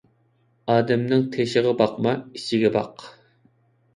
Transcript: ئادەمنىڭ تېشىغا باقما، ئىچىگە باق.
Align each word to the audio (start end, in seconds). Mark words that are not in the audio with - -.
ئادەمنىڭ 0.75 1.25
تېشىغا 1.35 1.73
باقما، 1.83 2.13
ئىچىگە 2.39 2.71
باق. 2.79 3.05